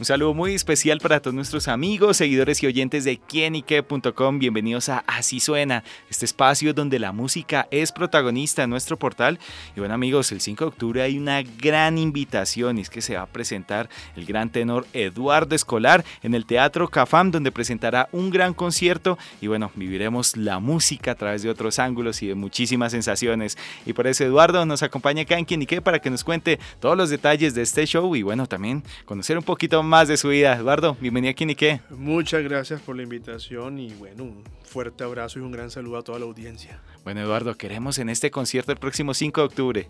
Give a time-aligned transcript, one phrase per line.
[0.00, 4.38] Un saludo muy especial para todos nuestros amigos, seguidores y oyentes de quienique.com.
[4.38, 9.38] Bienvenidos a Así Suena, este espacio donde la música es protagonista en nuestro portal.
[9.76, 13.16] Y bueno amigos, el 5 de octubre hay una gran invitación y es que se
[13.16, 18.30] va a presentar el gran tenor Eduardo Escolar en el Teatro Cafam, donde presentará un
[18.30, 22.92] gran concierto y bueno, viviremos la música a través de otros ángulos y de muchísimas
[22.92, 23.58] sensaciones.
[23.84, 27.10] Y por eso Eduardo nos acompaña acá en Quienique para que nos cuente todos los
[27.10, 30.54] detalles de este show y bueno, también conocer un poquito más más de su vida.
[30.54, 31.80] Eduardo, bienvenido aquí, qué.
[31.90, 36.02] Muchas gracias por la invitación y bueno, un fuerte abrazo y un gran saludo a
[36.02, 36.80] toda la audiencia.
[37.02, 39.88] Bueno, Eduardo, queremos en este concierto el próximo 5 de octubre.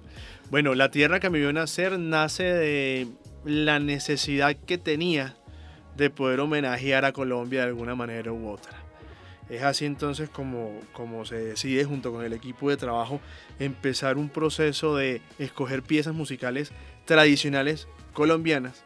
[0.50, 3.08] Bueno, La Tierra que me vio nacer nace de
[3.44, 5.36] la necesidad que tenía
[5.98, 8.72] de poder homenajear a Colombia de alguna manera u otra.
[9.50, 13.20] Es así entonces como, como se decide junto con el equipo de trabajo
[13.58, 16.72] empezar un proceso de escoger piezas musicales
[17.04, 18.84] tradicionales colombianas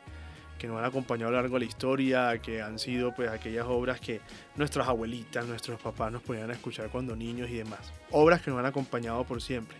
[0.64, 3.66] que nos han acompañado a lo largo de la historia, que han sido pues aquellas
[3.68, 4.22] obras que
[4.56, 7.80] nuestras abuelitas, nuestros papás nos ponían a escuchar cuando niños y demás.
[8.10, 9.76] Obras que nos han acompañado por siempre.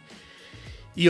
[0.94, 1.08] Y,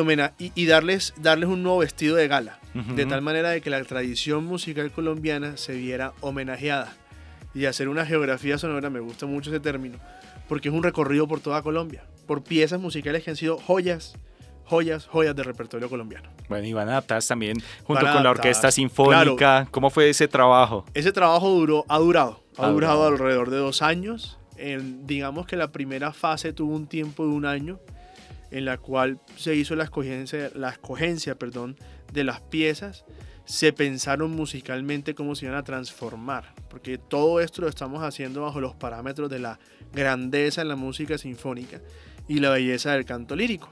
[0.54, 4.44] y, darles, darles un nuevo vestido de gala, de tal manera de que la tradición
[4.44, 6.96] musical colombiana se viera homenajeada.
[7.52, 9.98] Y hacer una geografía sonora, me gusta mucho ese término,
[10.48, 14.14] porque es un recorrido por toda Colombia, por piezas musicales que han sido joyas
[14.64, 16.30] joyas, joyas del repertorio colombiano.
[16.48, 19.66] Bueno, y van adaptadas también junto con la Orquesta Sinfónica.
[19.70, 20.84] ¿Cómo fue ese trabajo?
[20.94, 24.38] Ese trabajo duró, ha durado, ha, durado, alrededor de dos años.
[24.56, 27.80] digamos que la primera fase tuvo un tiempo de un año
[28.50, 31.76] en la cual se hizo la escogencia, la escogencia perdón,
[32.12, 33.04] de las piezas.
[33.46, 38.60] Se pensaron musicalmente cómo se iban a transformar, porque todo esto lo estamos haciendo bajo
[38.60, 39.58] los parámetros de la
[39.92, 41.80] grandeza en la música sinfónica
[42.26, 43.70] y la belleza del canto lírico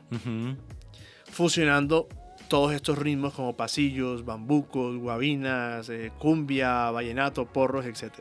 [1.33, 2.09] fusionando
[2.49, 8.13] todos estos ritmos como pasillos, bambucos, guabinas, eh, cumbia, vallenato, porros, etc.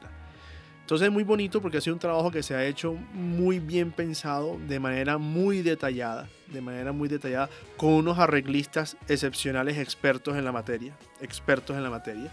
[0.79, 3.91] Entonces es muy bonito porque ha sido un trabajo que se ha hecho muy bien
[3.91, 10.45] pensado, de manera muy detallada, de manera muy detallada, con unos arreglistas excepcionales expertos en
[10.45, 12.31] la materia, expertos en la materia,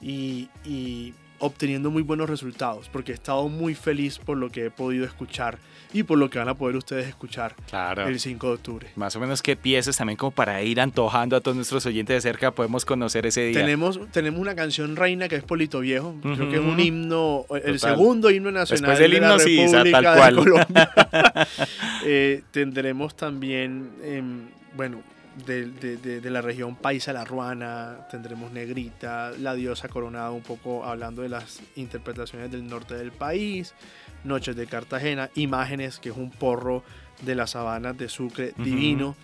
[0.00, 4.70] y, y obteniendo muy buenos resultados, porque he estado muy feliz por lo que he
[4.70, 5.58] podido escuchar
[5.92, 7.54] y por lo que van a poder ustedes escuchar
[8.06, 8.88] el 5 de octubre.
[8.96, 12.20] Más o menos qué piezas también como para ir antojando a todos nuestros oyentes de
[12.30, 13.60] cerca podemos conocer ese día.
[13.60, 17.78] Tenemos, tenemos una canción reina que es Polito Viejo, creo que es un himno, el
[17.78, 20.36] segundo himno nacional del himno, de la República tal cual.
[20.36, 20.90] Colombia.
[22.08, 24.42] Eh, tendremos también, em,
[24.76, 25.02] bueno,
[25.44, 31.28] de, la región Paisa, la Ruana, tendremos Negrita, la diosa coronada, un poco hablando de
[31.28, 33.74] las interpretaciones del norte del país,
[34.24, 36.82] Noches de Cartagena, Imágenes, que es un porro
[37.22, 39.16] de las sabanas de Sucre divino,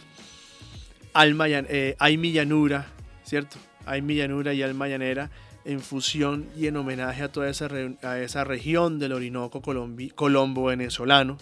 [1.15, 2.87] Alma, eh, Hay mi llanura,
[3.25, 3.59] ¿cierto?
[3.85, 5.31] Hay mi llanura y Alma llanera
[5.65, 7.69] en fusión y en homenaje a toda esa,
[8.03, 11.39] a esa región del Orinoco colombo venezolano.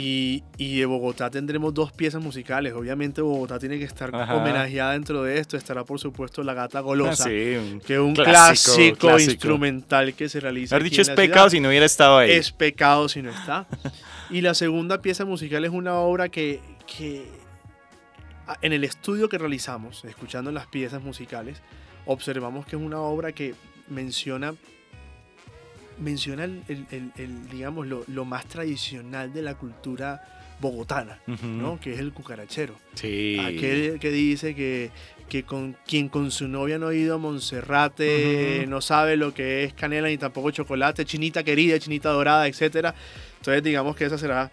[0.00, 2.72] Y, de Bogotá tendremos dos piezas musicales.
[2.72, 5.56] Obviamente Bogotá tiene que estar homenajeada dentro de esto.
[5.56, 10.76] Estará por supuesto La Gata Golosa, que es un clásico, instrumental que se realiza.
[10.76, 12.30] Haber dicho es pecado si no hubiera estado ahí.
[12.30, 13.66] Es pecado si no está.
[14.30, 17.26] y la segunda pieza musical es una obra que, que
[18.62, 21.60] en el estudio que realizamos, escuchando las piezas musicales,
[22.06, 23.56] observamos que es una obra que
[23.88, 24.54] menciona
[26.00, 30.22] menciona el, digamos, lo, más tradicional de la cultura
[30.60, 31.78] bogotana, ¿no?
[31.80, 32.74] Que es el cucarachero.
[32.94, 33.38] Sí.
[33.38, 34.90] Aquel que dice que,
[35.28, 39.64] que con quien con su novia no ha ido a Monserrate, no sabe lo que
[39.64, 42.94] es canela ni tampoco chocolate, chinita querida, chinita dorada, etcétera.
[43.36, 44.50] Entonces digamos que esa será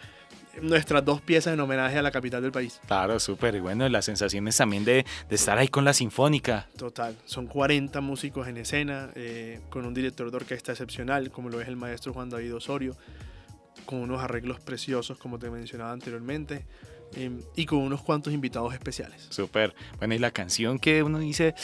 [0.61, 2.79] nuestras dos piezas en homenaje a la capital del país.
[2.87, 3.55] Claro, súper.
[3.55, 6.67] Y bueno, las sensaciones también de, estar ahí con la Sinfónica.
[6.77, 7.15] Total.
[7.25, 11.67] Son 40 músicos en escena, eh, con un director de orquesta excepcional, como lo es
[11.67, 12.95] el maestro Juan David Osorio,
[13.85, 16.65] con unos arreglos preciosos, como te mencionaba anteriormente.
[17.13, 19.25] Em, y con unos cuantos invitados especiales.
[19.29, 19.73] Súper.
[19.99, 21.55] Bueno, y la canción que uno dice,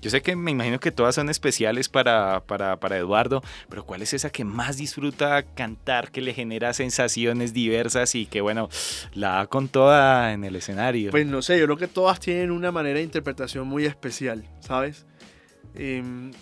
[0.00, 4.00] yo sé que me imagino que todas son especiales para, para, para Eduardo, pero ¿cuál
[4.00, 8.70] es esa que más disfruta cantar, que le genera sensaciones diversas y que, bueno,
[9.12, 11.10] la da con toda en el escenario?
[11.10, 15.04] Pues no sé, yo creo que todas tienen una manera de interpretación muy especial, ¿sabes?
[15.74, 16.32] Em,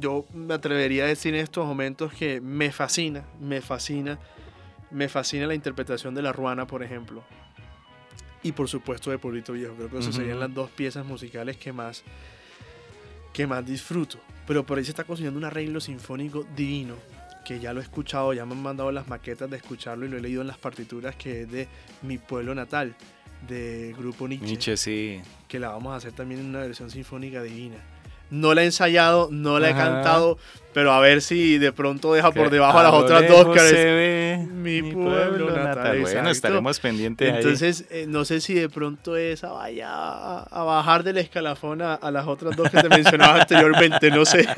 [0.00, 4.18] yo me atrevería a decir en estos momentos que me fascina, me fascina
[4.94, 7.22] me fascina la interpretación de la ruana, por ejemplo.
[8.42, 9.74] y por supuesto de Pueblito Viejo.
[9.74, 12.04] Creo que esas serían las dos piezas musicales que más,
[13.32, 14.18] que más disfruto.
[14.46, 16.96] Pero por ahí se está cocinando un arreglo sinfónico divino,
[17.44, 20.18] que ya lo he escuchado, ya me han mandado las maquetas de escucharlo y lo
[20.18, 21.68] he leído en las partituras, que es de
[22.02, 22.94] mi pueblo natal,
[23.48, 25.22] de Grupo Nietzsche, Nietzsche, sí.
[25.48, 27.76] que la vamos a hacer también en una versión sinfónica divina.
[28.30, 29.84] No la he ensayado, no la he Ajá.
[29.84, 30.38] cantado,
[30.72, 33.84] pero a ver si de pronto deja por debajo a las otras dos que se
[33.84, 37.36] ve mi pueblo natal, Bueno, estaremos pendientes ahí.
[37.36, 41.94] Entonces, eh, no sé si de pronto esa vaya a, a bajar del escalafón a,
[41.94, 44.48] a las otras dos que te mencionaba anteriormente, no sé.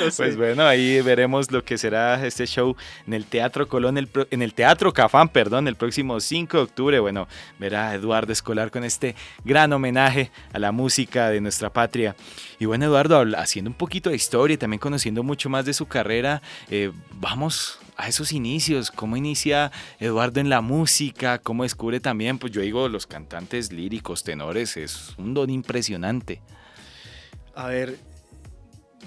[0.00, 0.22] No sé.
[0.22, 2.76] Pues bueno, ahí veremos lo que será este show
[3.06, 6.98] en el Teatro Colón, el en el Teatro Cafán, perdón, el próximo 5 de octubre.
[7.00, 7.26] Bueno,
[7.58, 9.14] verá a Eduardo Escolar con este
[9.44, 12.14] gran homenaje a la música de nuestra patria.
[12.60, 15.86] Y bueno, Eduardo, haciendo un poquito de historia y también conociendo mucho más de su
[15.86, 18.90] carrera, eh, vamos a esos inicios.
[18.90, 21.38] ¿Cómo inicia Eduardo en la música?
[21.38, 22.38] ¿Cómo descubre también?
[22.38, 26.40] Pues yo digo, los cantantes líricos, tenores, es un don impresionante.
[27.54, 27.98] A ver,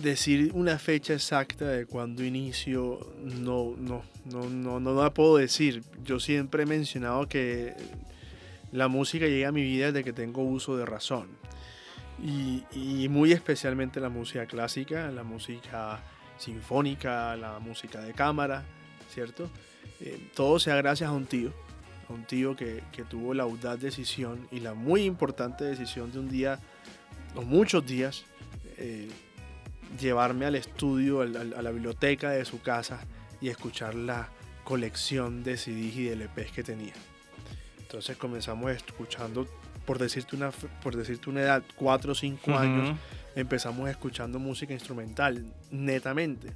[0.02, 5.84] decir una fecha exacta de cuando inicio, no, no, no, no, no la puedo decir.
[6.04, 7.75] Yo siempre he mencionado que
[8.72, 11.40] la música llega a mi vida desde que tengo uso de razón.
[12.23, 16.00] Y, y muy especialmente la música clásica, la música
[16.38, 18.63] sinfónica, la música de cámara,
[19.13, 19.50] ¿cierto?
[20.00, 21.51] Eh, todo sea gracias a un tío,
[22.09, 26.19] a un tío que, que tuvo la audaz decisión y la muy importante decisión de
[26.19, 26.59] un día,
[27.35, 28.23] o muchos días,
[28.77, 29.09] eh,
[30.00, 33.00] llevarme al estudio, al- al- a la biblioteca de su casa
[33.39, 34.29] y escuchar la
[34.63, 36.94] colección de CDs y de LPs que tenía.
[37.79, 39.47] Entonces comenzamos escuchando,
[39.86, 42.98] por decirte una, por decirte una edad, 4 o 5 años, Ujú.
[43.36, 46.54] empezamos escuchando música instrumental, netamente.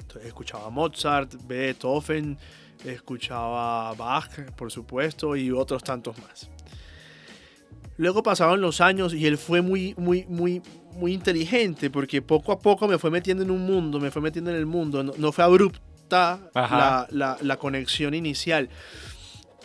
[0.00, 2.36] Entonces escuchaba Mozart, Beethoven,
[2.84, 6.50] escuchaba Bach, por supuesto, y otros tantos más.
[7.96, 10.62] Luego pasaron los años y él fue muy, muy, muy,
[10.94, 14.50] muy inteligente porque poco a poco me fue metiendo en un mundo, me fue metiendo
[14.50, 15.02] en el mundo.
[15.02, 18.70] No, no fue abrupta la, la- la conexión inicial.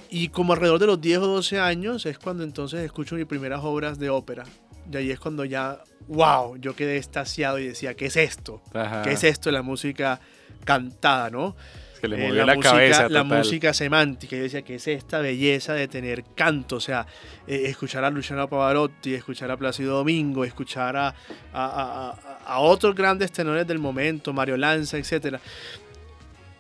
[0.10, 3.62] Y como alrededor de los 10 o 12 años es cuando entonces escucho mis primeras
[3.64, 4.44] obras de ópera.
[4.92, 8.62] Y ahí es cuando ya, wow, yo quedé extasiado y decía, ¿qué es esto?
[8.74, 9.02] Ajá.
[9.02, 9.52] ¿Qué es esto?
[9.52, 10.20] La música
[10.64, 11.56] cantada, ¿no?
[12.00, 13.10] Que le Eh, movió la, música, cabeza.
[13.10, 13.38] la total.
[13.40, 14.36] música semántica.
[14.36, 16.76] Yo decía, ¿qué es esta belleza de tener canto?
[16.76, 17.08] O sea,
[17.48, 21.14] eh, escuchar a Luciano Pavarotti, escuchar a Plácido Domingo, escuchar a, a,
[21.54, 25.38] a- a- a otros grandes tenores del momento, Mario Lanza, etc.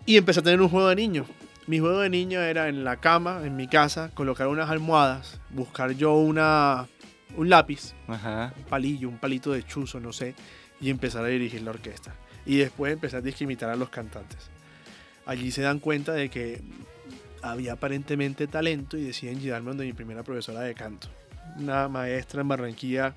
[0.07, 1.25] Y empecé a tener un juego de niño.
[1.67, 5.91] Mi juego de niño era en la cama, en mi casa, colocar unas almohadas, buscar
[5.93, 6.87] yo una,
[7.35, 8.53] un lápiz, Ajá.
[8.55, 10.35] un palillo, un palito de chuzo, no sé,
[10.79, 12.13] y empezar a dirigir la orquesta.
[12.45, 14.51] Y después empezar a discriminar a los cantantes.
[15.25, 16.61] Allí se dan cuenta de que
[17.41, 21.07] había aparentemente talento y deciden llevarme donde mi primera profesora de canto.
[21.57, 23.15] Una maestra en Barranquilla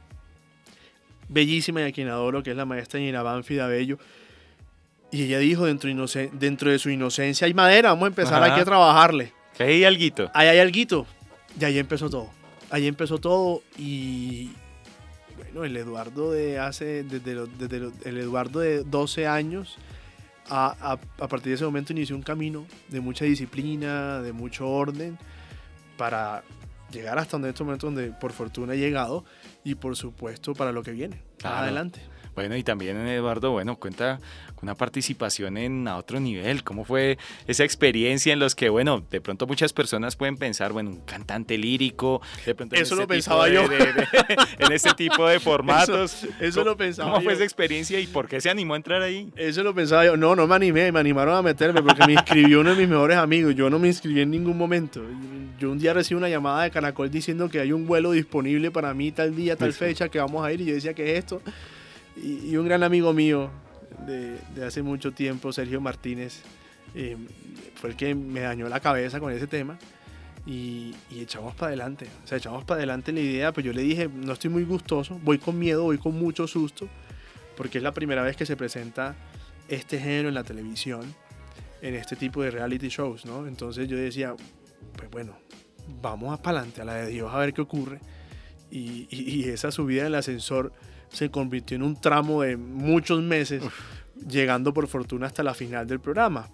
[1.28, 3.98] bellísima y a quien adoro, que es la maestra Nina Banfi de Abello.
[5.10, 8.52] Y ella dijo, dentro, de su inocencia hay madera, vamos a empezar Ajá.
[8.52, 9.32] aquí a trabajarle.
[9.56, 10.30] Que hay alguito.
[10.34, 11.06] Ahí hay alguito.
[11.58, 12.28] Y ahí empezó todo.
[12.70, 14.50] Ahí empezó todo y
[15.36, 19.76] bueno, el Eduardo de hace, desde, lo- desde lo- el Eduardo de 12 años,
[20.50, 24.68] a, a- a partir de ese momento inició un camino de mucha disciplina, de mucho
[24.68, 25.18] orden,
[25.96, 26.42] para
[26.92, 29.24] llegar hasta donde este momento donde por fortuna he llegado
[29.64, 31.22] y por supuesto para lo que viene.
[31.38, 31.56] Claro.
[31.58, 32.00] Adelante.
[32.38, 34.20] Bueno, y también Eduardo, bueno, cuenta
[34.54, 36.62] con una participación en a otro nivel.
[36.62, 37.18] ¿Cómo fue
[37.48, 41.58] esa experiencia en los que, bueno, de pronto muchas personas pueden pensar, bueno, un cantante
[41.58, 43.66] lírico, de pronto Eso este lo pensaba de- yo.
[43.66, 44.06] de- de-
[44.60, 46.22] en este tipo de formatos.
[46.40, 47.36] Eso ¿Cómo- lo pensaba ¿Cómo fue yo.
[47.38, 49.32] esa experiencia y por qué se animó a entrar ahí?
[49.34, 50.16] Eso lo pensaba yo.
[50.16, 53.16] No, no me animé, me animaron a meterme porque me inscribió uno de mis mejores
[53.16, 53.56] amigos.
[53.56, 55.02] Yo no me inscribí en ningún momento.
[55.58, 58.94] Yo un día recibí una llamada de Caracol diciendo que hay un vuelo disponible para
[58.94, 60.60] mí tal día, tal fecha, que vamos a ir.
[60.60, 61.42] Y yo decía, ¿qué es esto?
[62.22, 63.50] Y, un gran amigo mío
[64.06, 66.42] de, hace mucho tiempo, Sergio Martínez,
[66.94, 67.16] eh,
[67.74, 69.78] fue el que me dañó la cabeza con ese tema.
[70.46, 72.06] Y, y echamos para adelante.
[72.24, 75.20] O sea, echamos para adelante la idea, pero yo le dije, no estoy muy gustoso,
[75.22, 76.88] voy con miedo, voy con mucho susto,
[77.56, 79.14] porque es la primera vez que se presenta
[79.68, 81.02] este género en la televisión,
[81.82, 83.46] en este tipo de reality shows, ¿no?
[83.46, 84.34] Entonces yo decía,
[84.96, 85.36] pues bueno,
[86.00, 88.00] vamos para adelante, a la de Dios, a ver qué ocurre.
[88.70, 90.72] Y, esa subida en el ascensor
[91.10, 93.62] se convirtió en un tramo de muchos meses,
[94.28, 96.48] llegando por fortuna hasta la final del programa.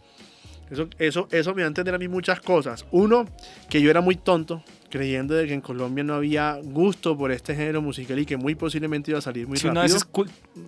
[0.70, 2.86] Eso, eso, eso me va a entender a mí muchas cosas.
[2.90, 3.26] Uno,
[3.68, 4.62] que yo era muy tonto,
[4.94, 8.54] creyendo de que en Colombia no había gusto por este género musical y que muy
[8.54, 9.82] posiblemente iba a salir muy Sí, rápido.
[9.82, 10.06] veces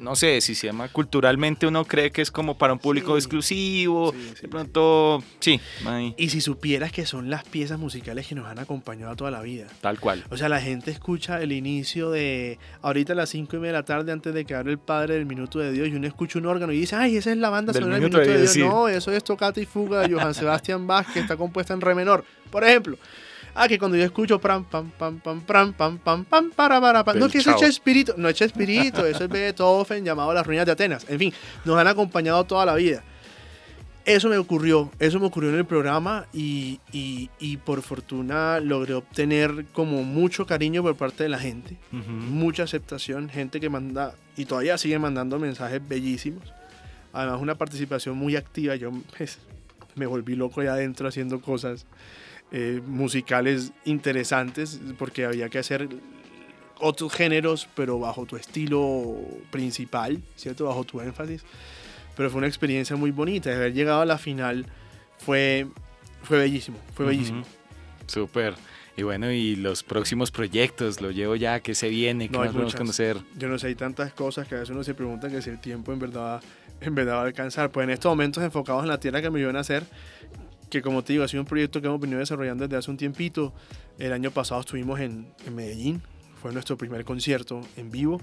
[0.00, 3.18] no sé si se llama culturalmente, uno cree que es como para un público Sí.
[3.18, 4.12] exclusivo.
[4.35, 5.61] Sí, de pronto, sí,
[6.16, 9.68] Y si supieras que son las piezas musicales que nos han acompañado toda la vida.
[9.80, 10.25] tal cual.
[10.30, 13.78] O sea, la gente escucha el inicio de ahorita a las 5 y media de
[13.78, 16.40] la tarde antes de que hable el padre del minuto de Dios y uno escucha
[16.40, 18.56] un órgano y dice, ay, esa es la banda sonora del Minuto de Dios.
[18.56, 21.95] No, eso es Tocata y Fuga de Johann Sebastian Bach que está compuesta en re
[21.95, 22.25] menor.
[22.50, 22.97] Por ejemplo.
[23.58, 27.02] Ah, que cuando yo escucho pam, pam, pam, pam, pam, pam, pam, pam, para, para,
[27.04, 27.18] pam.
[27.18, 27.60] No, que eso es.
[27.60, 28.14] Chespirito.
[28.18, 31.06] No es Chespirito, eso es Beethoven llamado Las Ruinas de Atenas.
[31.08, 31.32] En fin,
[31.64, 33.02] nos han acompañado toda la vida.
[34.04, 38.94] Eso me ocurrió, eso me ocurrió en el programa y, y- y por fortuna logré
[38.94, 44.44] obtener como mucho cariño por parte de la gente, mucha aceptación, gente que manda y
[44.44, 46.44] todavía sigue mandando mensajes bellísimos.
[47.12, 49.38] Además una participación muy activa, yo pues,
[49.96, 51.84] me volví loco ahí adentro haciendo cosas
[52.58, 55.88] eh, musicales interesantes porque había que hacer
[56.78, 59.14] otros géneros pero bajo tu estilo
[59.50, 60.64] principal, ¿cierto?
[60.64, 61.44] Bajo tu énfasis
[62.16, 63.54] pero fue una experiencia muy bonita.
[63.54, 64.64] Haber llegado a la final
[65.18, 65.66] fue,
[66.22, 67.40] fue bellísimo, fue bellísimo.
[67.40, 67.48] Ujú.
[68.06, 68.54] Súper.
[68.96, 72.28] Y bueno, y los próximos proyectos, lo llevo ya, ¿qué se viene?
[72.28, 72.78] ¿Qué No, más podemos muchas.
[72.80, 73.18] conocer?
[73.36, 75.60] Yo no sé, hay tantas cosas que a veces uno se pregunta que si el
[75.60, 76.40] tiempo en verdad,
[76.80, 77.70] en verdad va a alcanzar.
[77.70, 79.84] Pues en estos momentos enfocados en la tierra que me iban a hacer,
[80.70, 82.96] que como te digo, ha sido un proyecto que hemos venido desarrollando desde hace un
[82.96, 83.52] tiempito.
[83.99, 86.02] El año pasado estuvimos en, en Medellín,
[86.40, 88.20] fue nuestro primer concierto en vivo.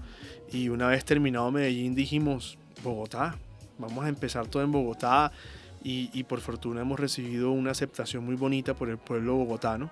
[0.52, 3.38] Y una vez terminado Medellín dijimos, Bogotá,
[3.78, 5.32] vamos a empezar todo en Bogotá.
[5.84, 9.90] Y, y por fortuna hemos recibido una aceptación muy bonita por el pueblo bogotano.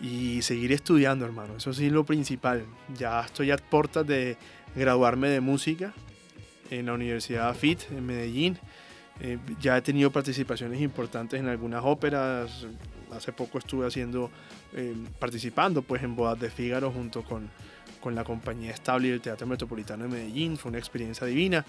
[0.00, 2.64] Y seguir estudiando, hermano, eso sí es lo principal.
[2.98, 4.36] Ya estoy a puertas de
[4.74, 5.92] graduarme de música
[6.70, 8.58] en la Universidad FIT en Medellín.
[9.20, 12.66] Eh, ya he tenido participaciones importantes en algunas óperas.
[13.12, 14.30] Hace poco estuve haciendo,
[14.72, 17.48] eh, participando pues en Bodas de Fígaro junto con,
[18.00, 20.56] con la compañía estable del Teatro Metropolitano de Medellín.
[20.56, 21.64] Fue una experiencia divina.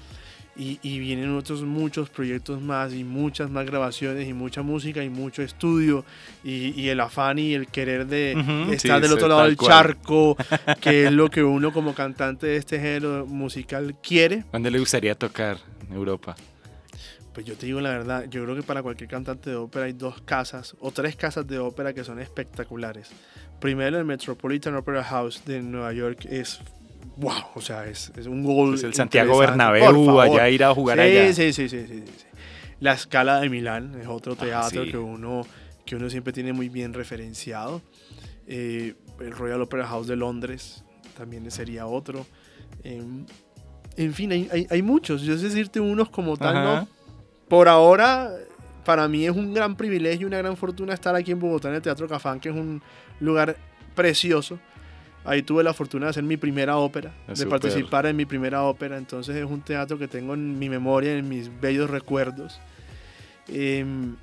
[0.57, 5.09] Y, y vienen otros muchos proyectos más y muchas más grabaciones y mucha música y
[5.09, 6.05] mucho estudio
[6.45, 9.57] y, y el afán y el querer de Ujú, estar sí, del otro lado del
[9.57, 9.69] cual.
[9.69, 10.37] charco,
[10.81, 14.45] que es lo que uno como cantante de este género musical quiere.
[14.49, 15.57] ¿Cuándo le gustaría tocar
[15.89, 16.37] en Europa?
[17.35, 19.93] Pues yo te digo la verdad, yo creo que para cualquier cantante de ópera hay
[19.93, 23.11] dos casas o tres casas de ópera que son espectaculares.
[23.59, 26.61] Primero el Metropolitan Opera House de Nueva York es
[27.17, 28.75] wow, o sea, es, es un gol.
[28.75, 29.37] Es el Santiago.
[29.37, 31.33] Bernabéu, allá ir a jugar sí, allá.
[31.33, 32.13] Sí, sí, sí, sí, sí.
[32.79, 34.91] La Scala de Milán es otro Ah, teatro sí.
[34.91, 35.45] que, uno,
[35.85, 37.81] que uno siempre tiene muy bien referenciado.
[38.47, 40.83] Eh, el Royal Opera House de Londres
[41.17, 42.25] también sería otro.
[42.83, 43.25] Em,
[43.97, 45.21] en fin, hay, hay, hay muchos.
[45.21, 46.63] Yo sé decirte unos como tal, Ajá.
[46.81, 46.95] ¿no?
[47.47, 48.31] Por ahora,
[48.83, 51.75] para mí es un gran privilegio y una gran fortuna estar aquí en Bogotá, en
[51.75, 52.81] el Teatro Cafán, que es un
[53.19, 53.57] lugar
[53.95, 54.59] precioso.
[55.23, 58.61] Ahí tuve la fortuna de hacer mi primera ópera, Ah, de participar en mi primera
[58.63, 58.97] ópera.
[58.97, 62.59] Entonces es un teatro que tengo en mi memoria, en mis bellos recuerdos.
[63.47, 64.15] Em,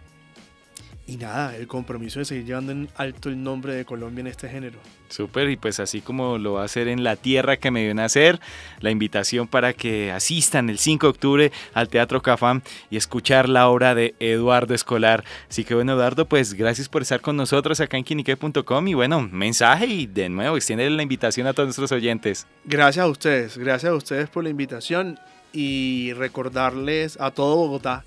[1.06, 4.48] y nada, el compromiso de seguir llevando en alto el nombre de Colombia en este
[4.48, 4.78] género.
[5.08, 7.94] Súper, y pues así como lo va a hacer en la tierra que me dio
[7.94, 8.40] nacer,
[8.80, 13.68] la invitación para que asistan el 5 de octubre al Teatro Cafam y escuchar la
[13.68, 15.24] obra de Eduardo Escolar.
[15.50, 19.28] Así que bueno, Eduardo, pues gracias por estar con nosotros acá en quinique.com y bueno,
[19.30, 22.46] mensaje y de nuevo extiende la invitación a todos nuestros oyentes.
[22.64, 25.18] Gracias a ustedes, gracias a ustedes por la invitación
[25.52, 28.04] y recordarles a todo Bogotá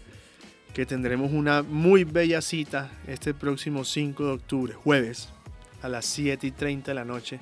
[0.75, 5.29] que tendremos una muy bella cita este próximo 5 de octubre, jueves,
[5.82, 7.39] a las 7 y 30 de la noche,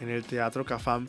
[0.00, 1.06] en el Teatro Cafam,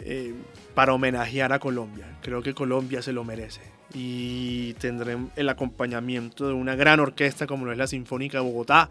[0.00, 0.32] eh,
[0.74, 2.06] para homenajear a Colombia.
[2.22, 3.60] Creo que Colombia se lo merece.
[3.92, 8.88] Y tendremos el acompañamiento de una gran orquesta como lo es la Sinfónica de Bogotá,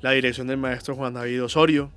[0.00, 1.90] la dirección del maestro Juan David Osorio.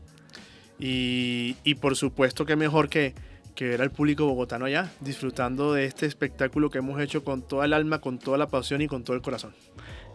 [0.79, 3.13] Y, y por supuesto que mejor que,
[3.59, 7.65] que ver al público bogotano allá, disfrutando de este espectáculo que hemos hecho con toda
[7.65, 9.53] el alma, con toda la pasión y con todo el corazón.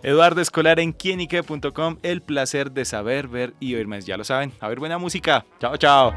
[0.02, 4.06] Eduardo Escolar en quienique.com, el placer de saber, ver y oír más.
[4.06, 5.44] Ya lo saben, a ver buena música.
[5.60, 6.14] Chao, chao.